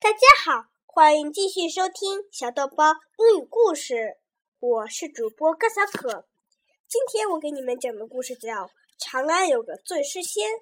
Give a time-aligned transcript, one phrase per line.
[0.00, 4.16] 大家好，欢迎继续收听小豆包英语故事。
[4.58, 6.26] 我是主播高小可。
[6.88, 8.64] 今天我给你们讲的故事叫
[8.98, 10.52] 《长安有个醉诗仙》。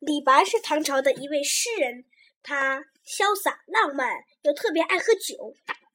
[0.00, 2.04] 李白是唐朝的一位诗人，
[2.42, 5.54] 他潇洒浪漫，又特别爱喝酒，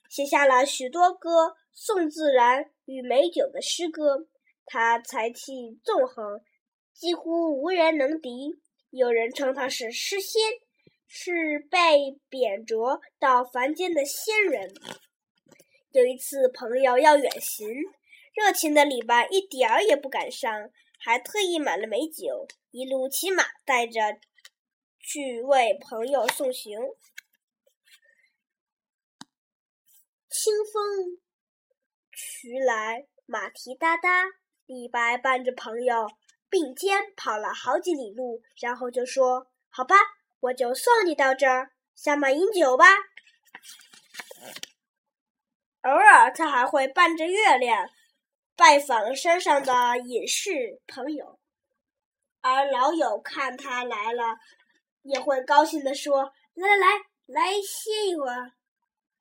[0.10, 4.26] 写下了许多歌颂自然与美酒的诗歌。
[4.66, 6.42] 他才气纵横，
[6.96, 8.60] 几乎无人能敌。
[8.92, 10.42] 有人称他是诗仙，
[11.08, 14.74] 是被贬谪到凡间的仙人。
[15.92, 17.68] 有一次，朋友要远行，
[18.34, 20.70] 热情的李白一点儿也不感伤，
[21.00, 24.20] 还特意买了美酒，一路骑马带着
[25.00, 26.78] 去为朋友送行。
[30.30, 31.20] 清风
[32.12, 34.26] 徐来，马蹄哒哒，
[34.66, 36.08] 李白伴着朋友。
[36.52, 39.96] 并肩跑了好几里路，然后就说：“好吧，
[40.42, 42.88] 我就送你到这儿，下马饮酒吧。”
[45.84, 47.90] 偶尔，他还会伴着月亮
[48.58, 51.40] 拜访山上的隐士朋友，
[52.42, 54.38] 而老友看他来了，
[55.04, 56.88] 也会高兴地说：“来来来，
[57.28, 58.52] 来歇一会儿，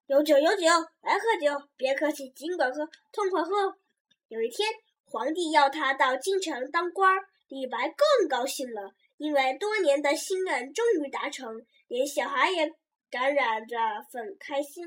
[0.06, 0.64] 有酒有酒，
[1.00, 3.78] 来喝酒，别客气，尽管喝，痛快喝。”
[4.26, 4.68] 有一天。
[5.10, 12.72] 皇帝要他到京城当官儿，李白更高兴了，因为多年的心愿终于达成，连小孩也
[13.10, 13.76] 感染着
[14.12, 14.86] 很开心。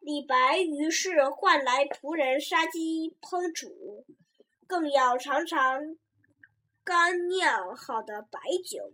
[0.00, 4.04] 李白于是唤来仆人杀鸡烹煮，
[4.66, 5.96] 更要尝尝
[6.84, 8.92] 干酿好的白酒。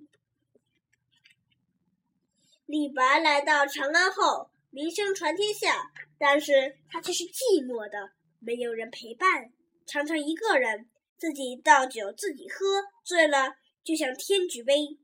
[2.66, 9.52] 李白来到长安后，名声传天下，但是他却是寂寞的，没有人陪伴。
[9.86, 13.54] 常常一个人自己倒酒自己喝，醉了
[13.84, 14.98] 就向天举杯，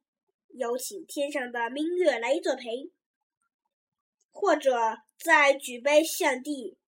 [0.55, 2.91] 邀请天上的明月来作陪；
[4.31, 6.79] 或者再举杯向地，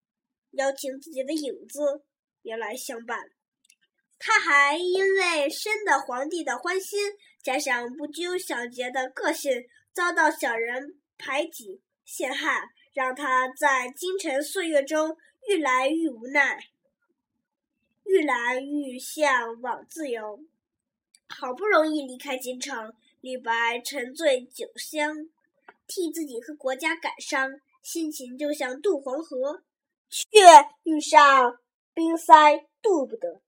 [0.52, 2.04] 邀请自己的影子
[2.42, 3.30] 也来相伴。
[4.18, 7.12] 他还因为深得皇帝的欢心，
[7.42, 12.62] 加上不拘小节的个性，遭到小人排挤陷害，
[12.92, 15.16] 让他在京城岁月中
[15.48, 16.58] 愈来愈无奈。
[18.04, 20.44] 愈来愈向往自由，
[21.28, 25.28] 好不容易离开京城，李白沉醉酒香，
[25.86, 29.62] 替自己和国家感伤，心情就像渡黄河，
[30.08, 30.38] 却
[30.82, 31.58] 遇上
[31.94, 33.40] 冰塞渡不得；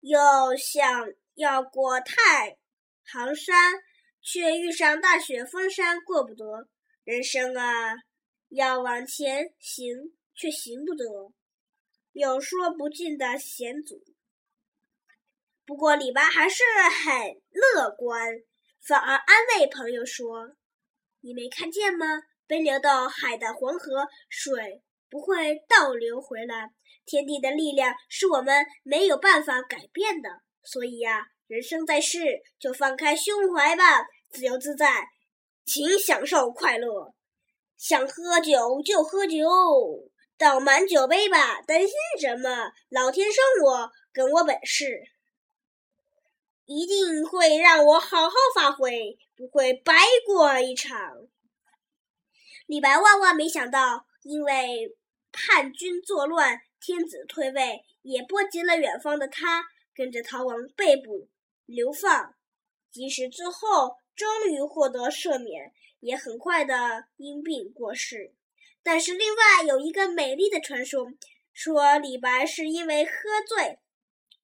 [0.00, 0.18] 又
[0.56, 2.58] 想要过太
[3.04, 3.74] 行山，
[4.20, 6.68] 却遇上大雪封山过不得。
[7.04, 7.94] 人生啊，
[8.48, 11.32] 要往前行，却行不得。
[12.12, 14.02] 有说不尽的险阻，
[15.64, 16.62] 不过李白还是
[17.04, 18.28] 很乐观，
[18.82, 20.50] 反而安慰朋友说
[21.22, 22.06] ：“你没看见吗？
[22.46, 26.74] 奔流到海的黄河水不会倒流回来，
[27.06, 30.28] 天地的力量是我们没有办法改变的。
[30.62, 35.06] 所以呀，人生在世，就放开胸怀吧，自由自在，
[35.64, 37.14] 请享受快乐，
[37.78, 39.48] 想喝酒就喝酒。”
[40.42, 42.72] 倒满酒杯吧，担心什么？
[42.88, 45.04] 老天生我，跟我本事，
[46.64, 49.94] 一定会让我好好发挥，不会白
[50.26, 51.28] 过一场。
[52.66, 54.96] 李白万万没想到，因为
[55.30, 61.28] 叛军作乱，天子退位，也波及了远方的他，跟着逃亡被捕
[61.66, 62.34] 流放，
[62.90, 68.34] 即使最后终于获得赦免，也很快的因病过世。
[68.82, 71.06] 但是，另外有一个美丽的传说，
[71.52, 73.12] 说李白是因为喝
[73.46, 73.78] 醉，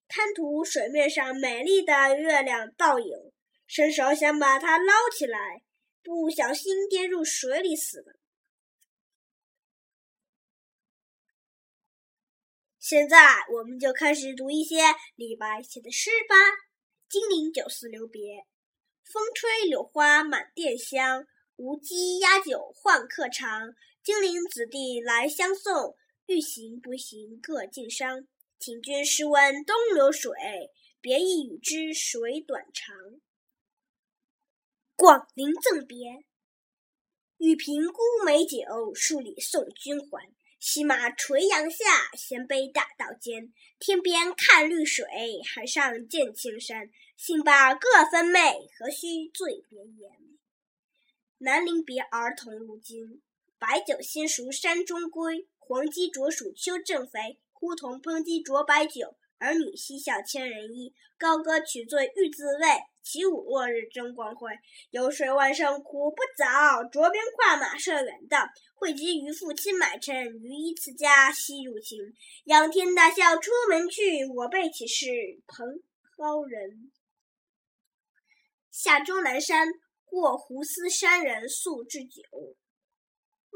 [0.06, 3.32] 贪图水面上美丽的月亮倒影，
[3.66, 5.64] 伸手想把它捞起来，
[6.04, 8.14] 不小心跌入水里死了。
[12.78, 13.18] 现在，
[13.50, 14.76] 我们就开始读一些
[15.16, 16.36] 李白写的诗吧。
[17.10, 18.22] 《金陵酒肆留别》：
[19.04, 21.26] 风吹柳花满店香，
[21.56, 23.74] 无鸡压酒换客尝。
[24.08, 25.94] 金陵子弟来相送，
[26.24, 28.26] 欲行不行各尽觞。
[28.58, 30.32] 请君试问东流水，
[30.98, 32.96] 别意与之水短长。
[34.96, 36.24] 广陵赠别，
[37.36, 40.32] 玉瓶沽美酒，数里送君还。
[40.58, 43.52] 西马垂杨下，衔杯大道间。
[43.78, 45.04] 天边看绿水，
[45.44, 46.88] 海上见青山。
[47.18, 50.10] 兴罢各分妹，何须醉别言？
[51.36, 53.20] 南陵别儿童入京。
[53.58, 57.40] 白酒新熟山中归，黄鸡啄黍秋正肥。
[57.52, 62.66] 呼童烹鸡啄白酒，儿女嬉笑千人衣，高歌取醉欲自慰。
[63.02, 64.50] 起舞落日争光辉。
[64.90, 68.46] 游水万声苦不早，着鞭跨马涉远道。
[68.74, 71.98] 会稽渔父亲买臣，余依次家夕入秦。
[72.44, 75.06] 仰天大笑出门去，我辈岂是
[75.46, 75.80] 蓬
[76.16, 76.92] 蒿人？
[78.70, 79.66] 下终南山，
[80.04, 82.22] 过胡思山人宿置酒。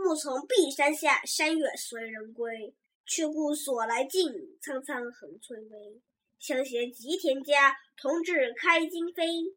[0.03, 2.75] 暮从碧山下，山月随人归。
[3.05, 6.01] 却顾所来径，苍苍横翠微。
[6.39, 9.55] 相携及田家，同至开荆扉。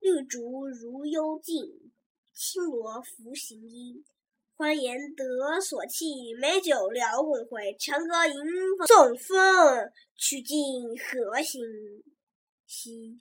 [0.00, 1.92] 绿竹如幽径，
[2.34, 4.04] 青萝拂行衣。
[4.56, 7.74] 欢颜得所憩，美酒聊共会。
[7.78, 8.34] 长歌吟
[8.86, 10.58] 纵风，曲尽
[10.98, 11.62] 何行
[12.66, 13.20] 兮？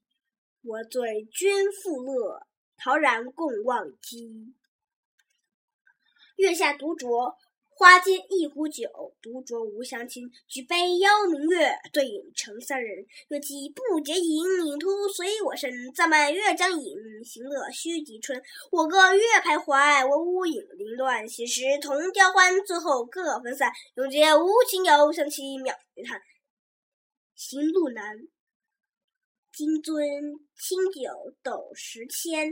[0.64, 2.42] 我醉君复乐，
[2.76, 4.54] 陶然共忘机。
[6.36, 7.34] 月下独酌。
[7.76, 8.88] 花间一壶酒，
[9.20, 10.30] 独酌无相亲。
[10.48, 13.04] 举杯邀明月，对影成三人。
[13.30, 15.92] 月既不解饮，影徒随我身。
[15.92, 16.96] 暂伴月将影，
[17.26, 18.40] 行乐须及春。
[18.72, 21.28] 我歌月徘徊，我舞影零乱。
[21.28, 23.72] 昔时同交欢，最后各分散。
[23.96, 26.22] 永结无情游，相期邈云汉。
[27.36, 28.20] 行路难，
[29.52, 32.52] 金樽清酒斗十千，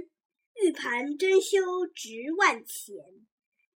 [0.55, 2.95] 玉盘珍羞值万钱。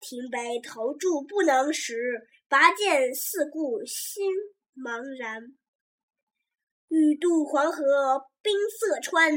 [0.02, 4.26] 停杯投箸不能食，拔剑四顾心
[4.76, 5.40] 茫然。
[6.88, 9.32] 欲渡黄河冰塞川，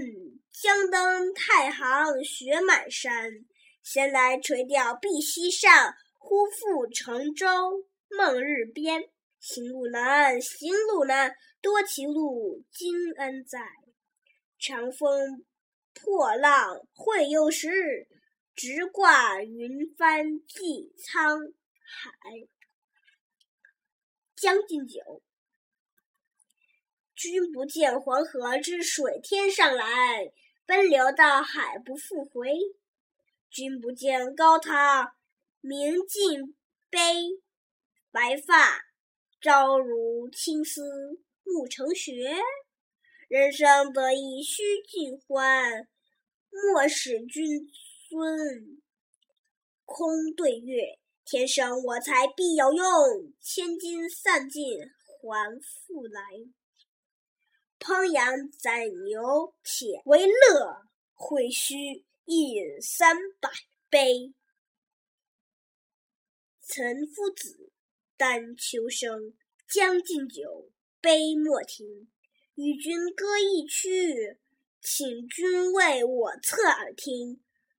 [0.51, 3.31] 将登太行雪满山。
[3.83, 7.45] 闲来垂钓碧溪上，忽复乘舟
[8.09, 9.03] 梦日边。
[9.39, 11.31] 行路难，行路难，
[11.61, 13.59] 多歧路，今安在？
[14.57, 15.45] 长风
[15.93, 18.07] 破浪会有时。
[18.55, 21.53] 直挂云帆济沧
[21.83, 22.47] 海。
[24.35, 25.23] 将进酒，
[27.15, 30.31] 君不见黄河之水天上来，
[30.65, 32.51] 奔流到海不复回。
[33.49, 35.15] 君不见高堂
[35.61, 36.55] 明镜
[36.89, 36.99] 悲，
[38.11, 38.85] 白发
[39.41, 40.81] 朝如青丝
[41.43, 42.35] 暮成雪。
[43.29, 45.87] 人生得意须尽欢，
[46.51, 47.67] 莫使君。
[48.07, 48.81] 尊
[49.83, 52.85] 空对月，天生我材必有用，
[53.41, 56.21] 千金散尽还复来。
[57.79, 60.85] 烹羊宰牛且为乐，
[61.15, 63.49] 会须一饮三百
[63.89, 64.35] 杯。
[66.61, 67.71] 岑夫子，
[68.17, 69.33] 丹丘生，
[69.67, 70.69] 将进酒，
[71.01, 72.07] 杯莫停。
[72.53, 74.39] 与君歌一曲，
[74.81, 77.41] 请君为我侧耳听。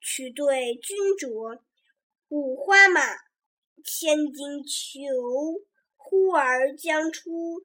[0.00, 1.60] 取对君酌，
[2.28, 3.00] 五花马，
[3.84, 5.64] 千金裘。
[6.10, 7.60] 呼儿将出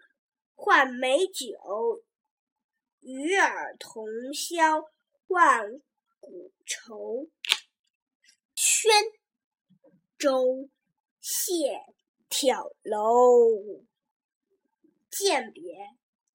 [0.53, 2.03] 换美酒，
[3.00, 4.83] 与尔同销
[5.27, 5.81] 万
[6.19, 7.29] 古愁。
[8.53, 8.91] 宣
[10.17, 10.69] 州
[11.22, 11.86] 谢
[12.29, 13.86] 眺楼，
[15.10, 15.77] 饯别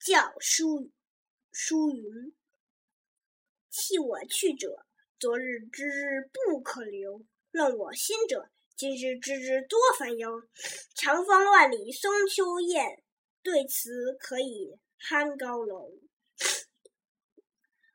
[0.00, 0.90] 教书
[1.52, 2.34] 书云：
[3.68, 4.86] 弃我去者。
[5.20, 10.42] 昨日之日不可留，论我心者，今日之日多烦忧。
[10.94, 13.02] 长风万里送秋雁，
[13.42, 15.90] 对此可以酣高楼。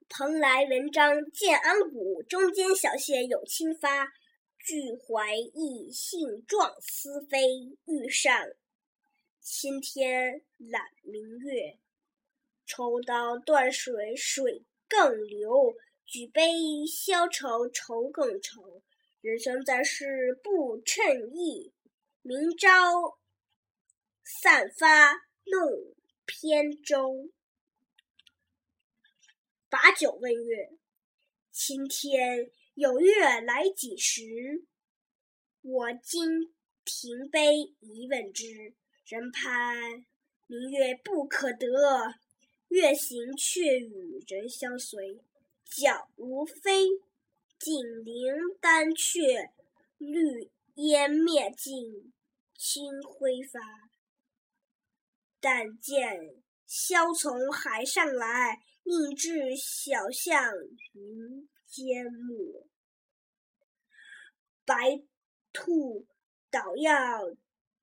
[0.10, 4.12] 蓬莱文章建安骨，中间小谢有清发。
[4.60, 7.39] 俱怀逸兴壮思飞，
[7.86, 8.48] 欲上
[9.39, 11.80] 青天揽明月。
[12.65, 15.74] 抽刀断水水更流。
[16.06, 18.84] 举杯消愁愁更愁，
[19.22, 21.74] 人生在世不称意。
[22.22, 23.18] 明朝
[24.24, 25.14] 散发
[25.46, 25.96] 弄
[26.26, 27.32] 扁舟。
[29.70, 30.72] 把酒问月，
[31.52, 34.66] 青天有月来几时？
[35.62, 36.54] 我今
[36.86, 38.74] 停杯一问之，
[39.06, 40.06] 人盼
[40.46, 42.14] 明月不可得，
[42.68, 45.20] 月行却与人相随。
[45.75, 46.88] 皎如飞，
[47.58, 49.50] 锦鳞丹雀，
[49.98, 52.13] 绿烟灭尽，
[52.56, 53.60] 青辉发。
[55.39, 60.53] 但见萧从海上来，宁知晓向
[60.92, 62.68] 云间没。
[64.63, 65.03] 白
[65.51, 66.06] 兔
[66.51, 67.32] 捣药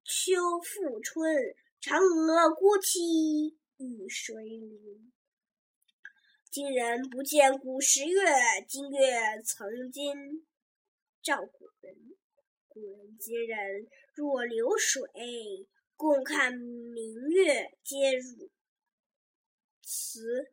[0.04, 1.36] 秋复春，
[1.80, 5.10] 嫦娥孤栖玉水里。
[6.50, 8.20] 今人不见古时月，
[8.66, 10.44] 今月曾经
[11.22, 11.94] 照古人。
[12.66, 15.04] 古人今人若流水，
[15.94, 18.50] 共看明月皆如
[19.80, 20.52] 此。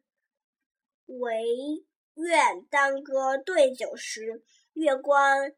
[1.08, 5.52] 惟愿当歌对酒时，月光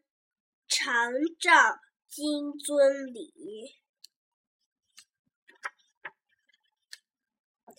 [0.69, 3.75] 常照金樽里。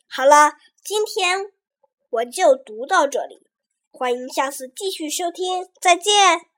[0.09, 0.53] 好了，
[0.85, 1.59] 今天。
[2.11, 3.47] 我就读到这里，
[3.93, 6.50] 欢迎下次继续收听，再见。